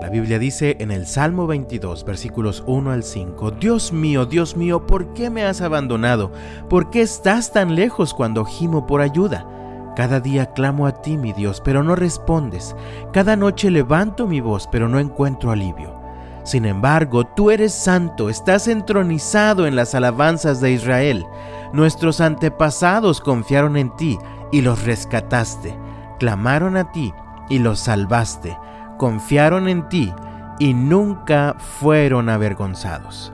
La 0.00 0.10
Biblia 0.10 0.38
dice 0.38 0.76
en 0.80 0.90
el 0.90 1.06
Salmo 1.06 1.46
22, 1.46 2.04
versículos 2.04 2.62
1 2.66 2.90
al 2.90 3.02
5, 3.02 3.52
Dios 3.52 3.94
mío, 3.94 4.26
Dios 4.26 4.54
mío, 4.54 4.86
¿por 4.86 5.14
qué 5.14 5.30
me 5.30 5.42
has 5.42 5.62
abandonado? 5.62 6.32
¿Por 6.68 6.90
qué 6.90 7.00
estás 7.00 7.50
tan 7.50 7.74
lejos 7.74 8.12
cuando 8.12 8.44
gimo 8.44 8.86
por 8.86 9.00
ayuda? 9.00 9.48
Cada 9.96 10.20
día 10.20 10.52
clamo 10.52 10.86
a 10.86 11.00
ti, 11.00 11.16
mi 11.16 11.32
Dios, 11.32 11.62
pero 11.64 11.82
no 11.82 11.96
respondes. 11.96 12.76
Cada 13.14 13.36
noche 13.36 13.70
levanto 13.70 14.26
mi 14.26 14.42
voz, 14.42 14.68
pero 14.70 14.86
no 14.86 14.98
encuentro 14.98 15.50
alivio. 15.50 15.98
Sin 16.44 16.66
embargo, 16.66 17.24
tú 17.24 17.50
eres 17.50 17.72
santo, 17.72 18.28
estás 18.28 18.68
entronizado 18.68 19.66
en 19.66 19.76
las 19.76 19.94
alabanzas 19.94 20.60
de 20.60 20.72
Israel. 20.72 21.24
Nuestros 21.72 22.20
antepasados 22.20 23.22
confiaron 23.22 23.78
en 23.78 23.96
ti 23.96 24.18
y 24.52 24.60
los 24.60 24.84
rescataste. 24.84 25.74
Clamaron 26.18 26.76
a 26.76 26.92
ti 26.92 27.14
y 27.48 27.60
los 27.60 27.80
salvaste 27.80 28.58
confiaron 28.96 29.68
en 29.68 29.88
ti 29.88 30.12
y 30.58 30.74
nunca 30.74 31.56
fueron 31.58 32.28
avergonzados. 32.28 33.32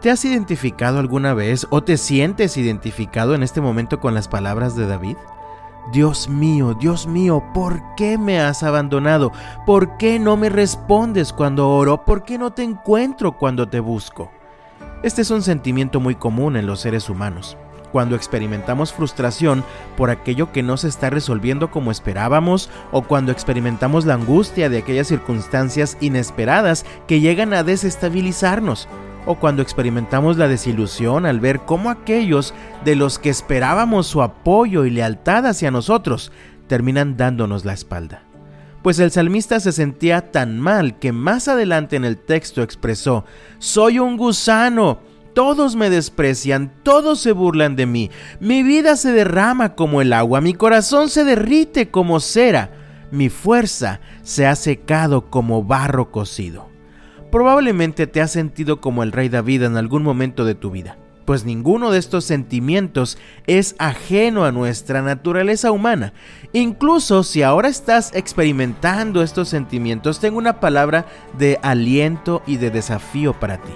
¿Te 0.00 0.10
has 0.10 0.24
identificado 0.24 0.98
alguna 0.98 1.34
vez 1.34 1.66
o 1.70 1.82
te 1.82 1.96
sientes 1.96 2.56
identificado 2.56 3.34
en 3.34 3.42
este 3.42 3.60
momento 3.60 4.00
con 4.00 4.14
las 4.14 4.28
palabras 4.28 4.76
de 4.76 4.86
David? 4.86 5.16
Dios 5.92 6.28
mío, 6.28 6.74
Dios 6.74 7.06
mío, 7.06 7.42
¿por 7.52 7.82
qué 7.96 8.18
me 8.18 8.40
has 8.40 8.62
abandonado? 8.62 9.32
¿Por 9.66 9.96
qué 9.96 10.18
no 10.18 10.36
me 10.36 10.48
respondes 10.48 11.32
cuando 11.32 11.70
oro? 11.70 12.04
¿Por 12.04 12.22
qué 12.22 12.38
no 12.38 12.52
te 12.52 12.62
encuentro 12.62 13.32
cuando 13.32 13.68
te 13.68 13.80
busco? 13.80 14.30
Este 15.02 15.22
es 15.22 15.30
un 15.30 15.42
sentimiento 15.42 16.00
muy 16.00 16.14
común 16.14 16.56
en 16.56 16.66
los 16.66 16.80
seres 16.80 17.10
humanos 17.10 17.58
cuando 17.94 18.16
experimentamos 18.16 18.92
frustración 18.92 19.62
por 19.96 20.10
aquello 20.10 20.50
que 20.50 20.64
no 20.64 20.76
se 20.76 20.88
está 20.88 21.10
resolviendo 21.10 21.70
como 21.70 21.92
esperábamos 21.92 22.68
o 22.90 23.02
cuando 23.02 23.30
experimentamos 23.30 24.04
la 24.04 24.14
angustia 24.14 24.68
de 24.68 24.78
aquellas 24.78 25.06
circunstancias 25.06 25.96
inesperadas 26.00 26.84
que 27.06 27.20
llegan 27.20 27.54
a 27.54 27.62
desestabilizarnos 27.62 28.88
o 29.26 29.36
cuando 29.36 29.62
experimentamos 29.62 30.36
la 30.38 30.48
desilusión 30.48 31.24
al 31.24 31.38
ver 31.38 31.60
cómo 31.60 31.88
aquellos 31.88 32.52
de 32.84 32.96
los 32.96 33.20
que 33.20 33.30
esperábamos 33.30 34.08
su 34.08 34.22
apoyo 34.22 34.86
y 34.86 34.90
lealtad 34.90 35.46
hacia 35.46 35.70
nosotros 35.70 36.32
terminan 36.66 37.16
dándonos 37.16 37.64
la 37.64 37.74
espalda. 37.74 38.24
Pues 38.82 38.98
el 38.98 39.12
salmista 39.12 39.60
se 39.60 39.70
sentía 39.70 40.32
tan 40.32 40.58
mal 40.58 40.98
que 40.98 41.12
más 41.12 41.46
adelante 41.46 41.94
en 41.94 42.04
el 42.04 42.18
texto 42.18 42.60
expresó, 42.60 43.24
Soy 43.60 44.00
un 44.00 44.16
gusano 44.16 45.13
todos 45.34 45.76
me 45.76 45.90
desprecian, 45.90 46.72
todos 46.82 47.20
se 47.20 47.32
burlan 47.32 47.76
de 47.76 47.86
mí. 47.86 48.10
Mi 48.40 48.62
vida 48.62 48.96
se 48.96 49.12
derrama 49.12 49.74
como 49.74 50.00
el 50.00 50.12
agua, 50.12 50.40
mi 50.40 50.54
corazón 50.54 51.10
se 51.10 51.24
derrite 51.24 51.90
como 51.90 52.20
cera, 52.20 52.70
mi 53.10 53.28
fuerza 53.28 54.00
se 54.22 54.46
ha 54.46 54.56
secado 54.56 55.30
como 55.30 55.64
barro 55.64 56.10
cocido. 56.10 56.68
Probablemente 57.30 58.06
te 58.06 58.20
has 58.20 58.30
sentido 58.30 58.80
como 58.80 59.02
el 59.02 59.12
rey 59.12 59.28
David 59.28 59.64
en 59.64 59.76
algún 59.76 60.04
momento 60.04 60.44
de 60.44 60.54
tu 60.54 60.70
vida, 60.70 60.96
pues 61.24 61.44
ninguno 61.44 61.90
de 61.90 61.98
estos 61.98 62.24
sentimientos 62.24 63.18
es 63.48 63.74
ajeno 63.78 64.44
a 64.44 64.52
nuestra 64.52 65.02
naturaleza 65.02 65.72
humana. 65.72 66.12
Incluso 66.52 67.24
si 67.24 67.42
ahora 67.42 67.68
estás 67.68 68.14
experimentando 68.14 69.20
estos 69.20 69.48
sentimientos, 69.48 70.20
tengo 70.20 70.38
una 70.38 70.60
palabra 70.60 71.06
de 71.36 71.58
aliento 71.62 72.40
y 72.46 72.58
de 72.58 72.70
desafío 72.70 73.32
para 73.32 73.58
ti. 73.58 73.72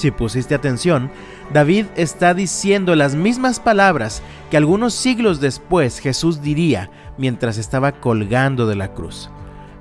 Si 0.00 0.10
pusiste 0.10 0.54
atención, 0.54 1.10
David 1.52 1.84
está 1.94 2.32
diciendo 2.32 2.96
las 2.96 3.14
mismas 3.14 3.60
palabras 3.60 4.22
que 4.50 4.56
algunos 4.56 4.94
siglos 4.94 5.42
después 5.42 5.98
Jesús 5.98 6.40
diría 6.40 6.90
mientras 7.18 7.58
estaba 7.58 7.92
colgando 7.92 8.66
de 8.66 8.76
la 8.76 8.94
cruz. 8.94 9.28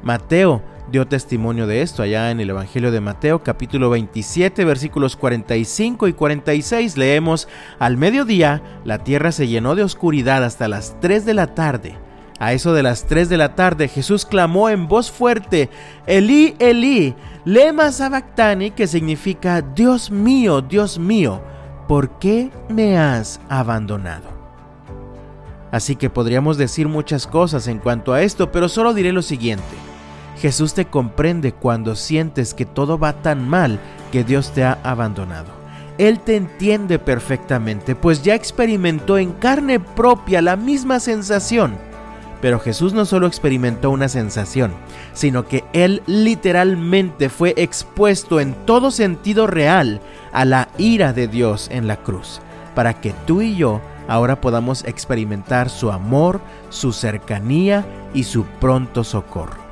Mateo 0.04 0.62
dio 0.92 1.08
testimonio 1.08 1.68
de 1.68 1.82
esto 1.82 2.04
allá 2.04 2.32
en 2.32 2.42
el 2.42 2.50
Evangelio 2.50 2.92
de 2.92 3.00
Mateo 3.00 3.44
capítulo 3.44 3.90
27 3.92 4.66
versículos 4.66 5.16
45 5.16 6.10
y 6.10 6.12
46 6.12 6.98
leemos, 6.98 7.48
Al 7.80 7.96
mediodía 7.96 8.62
la 8.84 9.06
tierra 9.06 9.32
se 9.32 9.48
llenó 9.48 9.74
de 9.76 9.84
oscuridad 9.84 10.44
hasta 10.44 10.68
las 10.68 11.00
3 11.00 11.24
de 11.24 11.34
la 11.34 11.56
tarde. 11.56 12.09
A 12.40 12.54
eso 12.54 12.74
de 12.74 12.84
las 12.84 13.06
3 13.06 13.28
de 13.28 13.36
la 13.36 13.54
tarde 13.54 13.90
Jesús 13.90 14.26
clamó 14.26 14.70
en 14.70 14.88
voz 14.88 15.12
fuerte, 15.12 15.70
Elí, 16.08 16.56
Elí, 16.58 17.14
lema 17.44 17.92
sabactani, 17.92 18.72
que 18.72 18.88
significa 18.88 19.62
Dios 19.62 20.10
mío, 20.10 20.62
Dios 20.62 20.98
mío, 20.98 21.42
¿por 21.90 22.18
qué 22.18 22.50
me 22.70 22.98
has 22.98 23.42
abandonado? 23.50 24.30
Así 25.70 25.98
que 25.98 26.10
podríamos 26.10 26.58
decir 26.58 26.88
muchas 26.88 27.28
cosas 27.28 27.68
en 27.68 27.80
cuanto 27.80 28.14
a 28.14 28.22
esto, 28.22 28.54
pero 28.54 28.70
solo 28.70 28.94
diré 28.94 29.12
lo 29.12 29.22
siguiente. 29.22 29.76
Jesús 30.38 30.74
te 30.74 30.86
comprende 30.86 31.52
cuando 31.52 31.98
sientes 31.98 32.54
que 32.54 32.66
todo 32.66 32.98
va 32.98 33.22
tan 33.22 33.50
mal 33.50 33.80
que 34.14 34.24
Dios 34.24 34.52
te 34.54 34.64
ha 34.64 34.80
abandonado. 34.84 35.52
Él 35.98 36.22
te 36.22 36.38
entiende 36.38 36.98
perfectamente, 37.00 37.94
pues 37.94 38.24
ya 38.24 38.34
experimentó 38.34 39.18
en 39.18 39.34
carne 39.34 39.82
propia 39.82 40.42
la 40.42 40.56
misma 40.56 41.02
sensación 41.02 41.89
pero 42.42 42.60
Jesús 42.60 42.94
no 42.94 43.06
solo 43.06 43.28
experimentó 43.28 43.92
una 43.92 44.08
sensación, 44.08 44.72
sino 45.14 45.48
que 45.48 45.64
Él 45.74 46.02
literalmente 46.06 47.30
fue 47.30 47.54
expuesto 47.58 48.40
en 48.40 48.54
todo 48.66 48.92
sentido 48.92 49.48
real 49.48 50.02
a 50.32 50.46
la 50.46 50.70
ira 50.78 51.14
de 51.14 51.28
Dios 51.28 51.68
en 51.72 51.88
la 51.88 51.98
cruz, 51.98 52.42
para 52.76 52.94
que 53.02 53.14
tú 53.26 53.42
y 53.42 53.56
yo 53.56 53.82
ahora 54.08 54.42
podamos 54.42 54.84
experimentar 54.86 55.70
su 55.70 55.92
amor, 55.92 56.42
su 56.70 56.94
cercanía 56.94 57.86
y 58.14 58.24
su 58.24 58.44
pronto 58.44 59.04
socorro. 59.04 59.70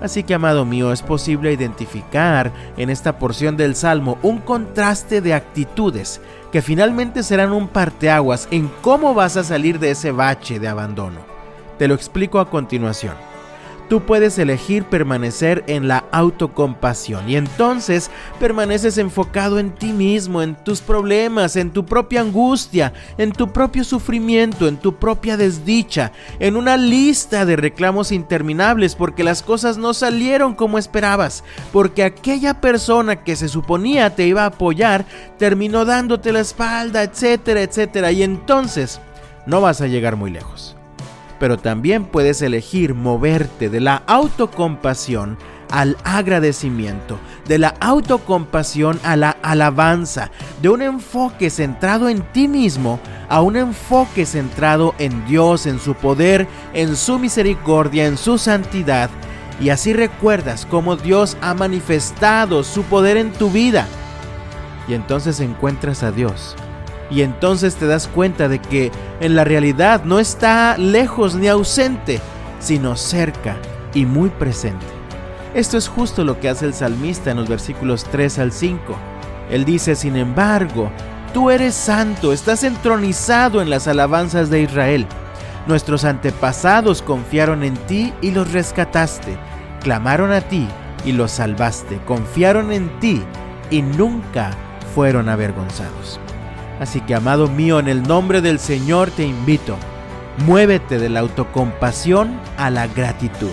Así 0.00 0.22
que, 0.22 0.34
amado 0.34 0.66
mío, 0.66 0.92
es 0.92 1.02
posible 1.02 1.52
identificar 1.52 2.52
en 2.76 2.90
esta 2.90 3.18
porción 3.18 3.56
del 3.56 3.74
Salmo 3.74 4.18
un 4.22 4.38
contraste 4.38 5.20
de 5.22 5.32
actitudes 5.32 6.20
que 6.52 6.60
finalmente 6.60 7.22
serán 7.22 7.52
un 7.52 7.68
parteaguas 7.68 8.46
en 8.50 8.70
cómo 8.82 9.14
vas 9.14 9.36
a 9.36 9.44
salir 9.44 9.78
de 9.78 9.92
ese 9.92 10.12
bache 10.12 10.58
de 10.58 10.68
abandono. 10.68 11.33
Te 11.84 11.88
lo 11.88 11.94
explico 11.96 12.40
a 12.40 12.48
continuación. 12.48 13.12
Tú 13.90 14.06
puedes 14.06 14.38
elegir 14.38 14.84
permanecer 14.84 15.64
en 15.66 15.86
la 15.86 16.04
autocompasión 16.12 17.28
y 17.28 17.36
entonces 17.36 18.10
permaneces 18.40 18.96
enfocado 18.96 19.58
en 19.58 19.74
ti 19.74 19.92
mismo, 19.92 20.40
en 20.40 20.54
tus 20.54 20.80
problemas, 20.80 21.56
en 21.56 21.72
tu 21.72 21.84
propia 21.84 22.22
angustia, 22.22 22.94
en 23.18 23.32
tu 23.32 23.52
propio 23.52 23.84
sufrimiento, 23.84 24.66
en 24.66 24.78
tu 24.78 24.94
propia 24.94 25.36
desdicha, 25.36 26.12
en 26.38 26.56
una 26.56 26.78
lista 26.78 27.44
de 27.44 27.56
reclamos 27.56 28.12
interminables 28.12 28.94
porque 28.94 29.22
las 29.22 29.42
cosas 29.42 29.76
no 29.76 29.92
salieron 29.92 30.54
como 30.54 30.78
esperabas, 30.78 31.44
porque 31.70 32.02
aquella 32.02 32.62
persona 32.62 33.22
que 33.24 33.36
se 33.36 33.48
suponía 33.48 34.16
te 34.16 34.26
iba 34.26 34.44
a 34.44 34.46
apoyar 34.46 35.04
terminó 35.36 35.84
dándote 35.84 36.32
la 36.32 36.40
espalda, 36.40 37.02
etcétera, 37.02 37.60
etcétera, 37.60 38.10
y 38.10 38.22
entonces 38.22 39.02
no 39.44 39.60
vas 39.60 39.82
a 39.82 39.86
llegar 39.86 40.16
muy 40.16 40.30
lejos 40.30 40.74
pero 41.44 41.58
también 41.58 42.06
puedes 42.06 42.40
elegir 42.40 42.94
moverte 42.94 43.68
de 43.68 43.78
la 43.78 43.96
autocompasión 44.06 45.36
al 45.70 45.98
agradecimiento, 46.02 47.18
de 47.46 47.58
la 47.58 47.74
autocompasión 47.80 48.98
a 49.02 49.14
la 49.14 49.36
alabanza, 49.42 50.30
de 50.62 50.70
un 50.70 50.80
enfoque 50.80 51.50
centrado 51.50 52.08
en 52.08 52.22
ti 52.32 52.48
mismo 52.48 52.98
a 53.28 53.42
un 53.42 53.56
enfoque 53.56 54.24
centrado 54.24 54.94
en 54.96 55.26
Dios, 55.26 55.66
en 55.66 55.78
su 55.78 55.92
poder, 55.92 56.48
en 56.72 56.96
su 56.96 57.18
misericordia, 57.18 58.06
en 58.06 58.16
su 58.16 58.38
santidad. 58.38 59.10
Y 59.60 59.68
así 59.68 59.92
recuerdas 59.92 60.64
cómo 60.64 60.96
Dios 60.96 61.36
ha 61.42 61.52
manifestado 61.52 62.64
su 62.64 62.84
poder 62.84 63.18
en 63.18 63.34
tu 63.34 63.50
vida. 63.50 63.86
Y 64.88 64.94
entonces 64.94 65.40
encuentras 65.40 66.04
a 66.04 66.10
Dios 66.10 66.56
y 67.10 67.22
entonces 67.22 67.76
te 67.76 67.86
das 67.86 68.08
cuenta 68.08 68.48
de 68.48 68.60
que 68.60 68.90
en 69.20 69.36
la 69.36 69.44
realidad 69.44 70.04
no 70.04 70.18
está 70.18 70.76
lejos 70.78 71.34
ni 71.34 71.48
ausente, 71.48 72.20
sino 72.60 72.96
cerca 72.96 73.56
y 73.92 74.06
muy 74.06 74.30
presente. 74.30 74.86
Esto 75.54 75.78
es 75.78 75.88
justo 75.88 76.24
lo 76.24 76.40
que 76.40 76.48
hace 76.48 76.66
el 76.66 76.74
salmista 76.74 77.30
en 77.30 77.36
los 77.36 77.48
versículos 77.48 78.04
3 78.04 78.38
al 78.40 78.52
5. 78.52 78.96
Él 79.50 79.64
dice, 79.64 79.94
sin 79.94 80.16
embargo, 80.16 80.90
tú 81.32 81.50
eres 81.50 81.74
santo, 81.74 82.32
estás 82.32 82.64
entronizado 82.64 83.62
en 83.62 83.70
las 83.70 83.86
alabanzas 83.86 84.50
de 84.50 84.62
Israel. 84.62 85.06
Nuestros 85.66 86.04
antepasados 86.04 87.02
confiaron 87.02 87.62
en 87.62 87.76
ti 87.86 88.12
y 88.20 88.32
los 88.32 88.52
rescataste, 88.52 89.36
clamaron 89.80 90.32
a 90.32 90.40
ti 90.40 90.66
y 91.04 91.12
los 91.12 91.30
salvaste, 91.30 92.00
confiaron 92.04 92.72
en 92.72 92.88
ti 92.98 93.22
y 93.70 93.82
nunca 93.82 94.50
fueron 94.94 95.28
avergonzados. 95.28 96.20
Así 96.80 97.00
que, 97.00 97.14
amado 97.14 97.48
mío, 97.48 97.78
en 97.78 97.88
el 97.88 98.02
nombre 98.02 98.40
del 98.40 98.58
Señor 98.58 99.10
te 99.10 99.24
invito, 99.24 99.76
muévete 100.46 100.98
de 100.98 101.08
la 101.08 101.20
autocompasión 101.20 102.38
a 102.56 102.70
la 102.70 102.86
gratitud, 102.88 103.52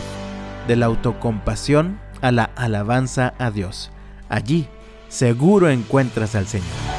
de 0.67 0.75
la 0.75 0.87
autocompasión 0.87 1.99
a 2.21 2.31
la 2.31 2.45
alabanza 2.55 3.33
a 3.37 3.51
Dios. 3.51 3.91
Allí 4.29 4.67
seguro 5.09 5.69
encuentras 5.69 6.35
al 6.35 6.47
Señor. 6.47 6.90